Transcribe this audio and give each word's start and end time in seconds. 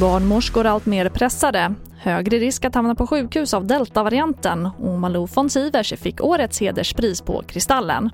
Barnmorskor 0.00 0.66
allt 0.66 0.86
mer 0.86 1.08
pressade. 1.08 1.74
Högre 1.98 2.38
risk 2.38 2.64
att 2.64 2.74
hamna 2.74 2.94
på 2.94 3.06
sjukhus 3.06 3.54
av 3.54 3.66
deltavarianten 3.66 4.66
och 4.66 4.98
Malou 4.98 5.26
von 5.34 5.50
Sivers 5.50 5.92
fick 5.98 6.24
årets 6.24 6.60
hederspris 6.60 7.20
på 7.20 7.42
Kristallen. 7.46 8.10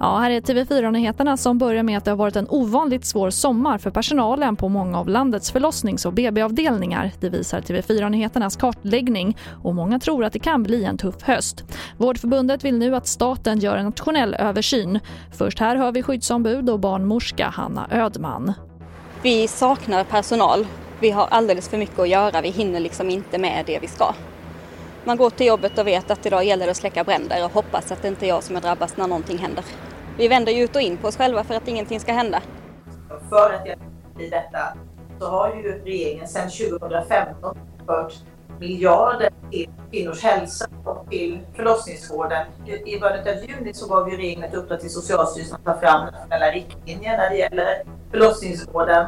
Ja, 0.00 0.18
här 0.18 0.30
är 0.30 0.40
TV4-nyheterna 0.40 1.36
som 1.36 1.58
börjar 1.58 1.82
med 1.82 1.98
att 1.98 2.04
det 2.04 2.10
har 2.10 2.16
varit 2.16 2.36
en 2.36 2.48
ovanligt 2.48 3.04
svår 3.04 3.30
sommar 3.30 3.78
för 3.78 3.90
personalen 3.90 4.56
på 4.56 4.68
många 4.68 4.98
av 4.98 5.08
landets 5.08 5.52
förlossnings 5.52 6.06
och 6.06 6.12
BB-avdelningar. 6.12 7.12
Det 7.20 7.28
visar 7.28 7.60
TV4-nyheternas 7.60 8.60
kartläggning 8.60 9.36
och 9.62 9.74
många 9.74 9.98
tror 9.98 10.24
att 10.24 10.32
det 10.32 10.38
kan 10.38 10.62
bli 10.62 10.84
en 10.84 10.98
tuff 10.98 11.22
höst. 11.22 11.64
Vårdförbundet 11.96 12.64
vill 12.64 12.78
nu 12.78 12.96
att 12.96 13.06
staten 13.06 13.58
gör 13.58 13.76
en 13.76 13.86
nationell 13.86 14.34
översyn. 14.34 15.00
Först 15.38 15.58
här 15.58 15.76
hör 15.76 15.92
vi 15.92 16.02
skyddsombud 16.02 16.70
och 16.70 16.80
barnmorska 16.80 17.48
Hanna 17.48 17.88
Ödman. 17.90 18.52
Vi 19.22 19.48
saknar 19.48 20.04
personal 20.04 20.66
vi 21.00 21.10
har 21.10 21.26
alldeles 21.30 21.68
för 21.68 21.78
mycket 21.78 21.98
att 21.98 22.08
göra, 22.08 22.40
vi 22.40 22.48
hinner 22.48 22.80
liksom 22.80 23.10
inte 23.10 23.38
med 23.38 23.64
det 23.66 23.78
vi 23.78 23.86
ska. 23.86 24.14
Man 25.08 25.16
går 25.16 25.30
till 25.30 25.46
jobbet 25.46 25.78
och 25.78 25.86
vet 25.86 26.10
att 26.10 26.26
idag 26.26 26.44
gäller 26.44 26.64
det 26.64 26.70
att 26.70 26.76
släcka 26.76 27.04
bränder 27.04 27.44
och 27.44 27.52
hoppas 27.52 27.92
att 27.92 28.02
det 28.02 28.08
inte 28.08 28.26
är 28.26 28.28
jag 28.28 28.42
som 28.42 28.56
är 28.56 28.60
drabbas 28.60 28.96
när 28.96 29.06
någonting 29.06 29.38
händer. 29.38 29.64
Vi 30.18 30.28
vänder 30.28 30.52
ju 30.52 30.64
ut 30.64 30.76
och 30.76 30.82
in 30.82 30.96
på 30.96 31.08
oss 31.08 31.16
själva 31.16 31.44
för 31.44 31.54
att 31.54 31.68
ingenting 31.68 32.00
ska 32.00 32.12
hända. 32.12 32.42
För 33.28 33.52
att 33.52 33.66
hjälpa 33.66 33.84
i 34.18 34.30
detta 34.30 34.58
så 35.18 35.26
har 35.26 35.54
ju 35.54 35.82
regeringen 35.84 36.28
sedan 36.28 36.50
2015 36.80 37.58
fört 37.86 38.14
miljarder 38.60 39.30
till 39.50 39.70
kvinnors 39.90 40.22
hälsa 40.22 40.66
och 40.84 41.10
till 41.10 41.40
förlossningsvården. 41.54 42.46
I 42.86 43.00
början 43.00 43.20
av 43.20 43.44
juni 43.48 43.74
så 43.74 43.88
gav 43.88 44.10
ju 44.10 44.16
regeringen 44.16 44.44
ett 44.44 44.54
uppdrag 44.54 44.80
till 44.80 44.90
Socialstyrelsen 44.90 45.56
att 45.56 45.64
ta 45.64 45.80
fram 45.80 46.06
nationella 46.06 46.50
riktlinjer 46.50 47.16
när 47.16 47.30
det 47.30 47.36
gäller 47.36 47.82
förlossningsvården 48.10 49.06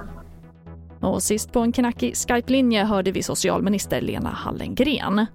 och 1.01 1.23
sist 1.23 1.53
på 1.53 1.61
en 1.61 1.73
knackig 1.73 2.17
Skype-linje 2.17 2.85
hörde 2.85 3.13
vi 3.13 3.23
socialminister 3.23 4.01
Lena 4.01 4.31
Hallengren. 4.31 5.27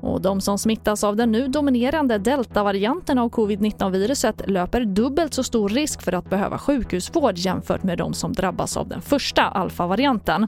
Och 0.00 0.20
de 0.20 0.40
som 0.40 0.58
smittas 0.58 1.04
av 1.04 1.16
den 1.16 1.32
nu 1.32 1.48
dominerande 1.48 2.18
deltavarianten 2.18 3.18
av 3.18 3.28
covid-19-viruset 3.28 4.42
löper 4.46 4.84
dubbelt 4.84 5.34
så 5.34 5.42
stor 5.42 5.68
risk 5.68 6.02
för 6.02 6.12
att 6.12 6.30
behöva 6.30 6.58
sjukhusvård 6.58 7.38
jämfört 7.38 7.82
med 7.82 7.98
de 7.98 8.14
som 8.14 8.32
drabbas 8.32 8.76
av 8.76 8.88
den 8.88 9.00
första 9.00 9.42
alfavarianten. 9.42 10.46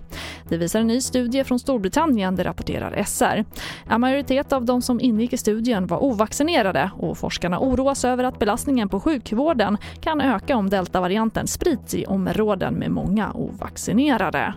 Det 0.48 0.56
visar 0.56 0.80
en 0.80 0.86
ny 0.86 1.00
studie 1.00 1.44
från 1.44 1.58
Storbritannien, 1.58 2.36
det 2.36 2.44
rapporterar 2.44 3.04
SR. 3.04 3.44
En 3.88 4.00
majoritet 4.00 4.52
av 4.52 4.64
de 4.64 4.82
som 4.82 5.00
ingick 5.00 5.32
i 5.32 5.36
studien 5.36 5.86
var 5.86 6.02
ovaccinerade 6.04 6.90
och 6.98 7.18
forskarna 7.18 7.60
oroas 7.60 8.04
över 8.04 8.24
att 8.24 8.38
belastningen 8.38 8.88
på 8.88 9.00
sjukvården 9.00 9.78
kan 10.00 10.20
öka 10.20 10.56
om 10.56 10.70
deltavarianten 10.70 11.46
sprids 11.46 11.94
i 11.94 12.06
områden 12.06 12.74
med 12.74 12.90
många 12.90 13.32
ovaccinerade. 13.32 14.54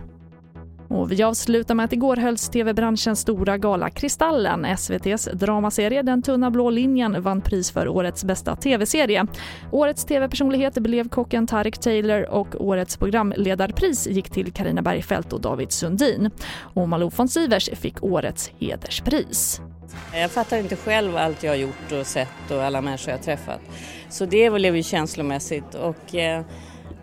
Och 0.94 1.12
vi 1.12 1.22
avslutar 1.22 1.74
med 1.74 1.84
att 1.84 1.92
igår 1.92 2.16
hölls 2.16 2.48
tv-branschens 2.48 3.20
stora 3.20 3.58
gala 3.58 3.90
Kristallen. 3.90 4.64
SVTs 4.64 5.28
dramaserie 5.32 6.02
Den 6.02 6.22
tunna 6.22 6.50
blå 6.50 6.70
linjen 6.70 7.22
vann 7.22 7.40
pris 7.40 7.70
för 7.70 7.88
årets 7.88 8.24
bästa 8.24 8.56
tv-serie. 8.56 9.26
Årets 9.72 10.04
tv-personlighet 10.04 10.74
blev 10.74 11.08
kocken 11.08 11.46
Tarek 11.46 11.78
Taylor 11.78 12.30
och 12.30 12.64
årets 12.66 12.96
programledarpris 12.96 14.06
gick 14.06 14.30
till 14.30 14.52
Karina 14.52 14.82
Bergfeldt 14.82 15.32
och 15.32 15.40
David 15.40 15.72
Sundin. 15.72 16.30
Och 16.74 16.88
Malou 16.88 17.10
von 17.16 17.28
Sivers 17.28 17.70
fick 17.72 18.02
årets 18.02 18.50
hederspris. 18.58 19.60
Jag 20.12 20.30
fattar 20.30 20.58
inte 20.58 20.76
själv 20.76 21.16
allt 21.16 21.42
jag 21.42 21.50
har 21.50 21.56
gjort 21.56 21.92
och 22.00 22.06
sett 22.06 22.50
och 22.50 22.62
alla 22.62 22.80
människor 22.80 23.10
jag 23.10 23.22
träffat. 23.22 23.60
Så 24.08 24.26
det 24.26 24.50
blev 24.50 24.76
ju 24.76 24.82
känslomässigt 24.82 25.74
och 25.74 26.14
eh, 26.14 26.44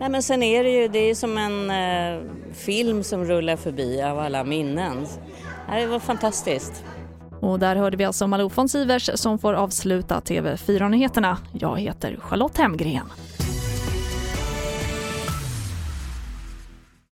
Nej 0.02 0.10
men 0.10 0.24
sen 0.24 0.44
är 0.44 0.64
det 0.64 0.70
ju, 0.70 0.88
det 0.88 1.00
är 1.00 1.16
som 1.16 1.38
en 1.38 1.70
eh, 1.70 2.22
film 2.54 3.04
som 3.04 3.26
rullar 3.26 3.56
förbi 3.56 4.02
av 4.02 4.20
alla 4.20 4.44
minnen. 4.44 5.08
Det 5.72 5.86
var 5.86 6.00
fantastiskt. 6.00 6.84
Och 7.40 7.60
där 7.60 7.76
hörde 7.76 7.98
vi 7.98 8.04
alltså 8.04 8.28
Malou 8.28 8.50
von 8.56 8.70
Sivers 8.70 9.10
som 9.16 9.40
får 9.40 9.54
avsluta 9.54 10.20
TV4-nyheterna. 10.20 11.38
Jag 11.54 11.80
heter 11.80 12.18
Charlotte 12.22 12.58
Hemgren. 12.58 13.06